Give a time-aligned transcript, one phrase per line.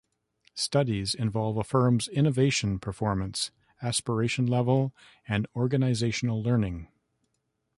[0.55, 3.51] Studies involve a firm's innovation performance,
[3.83, 4.95] aspiration level,
[5.27, 6.87] and organizational learning.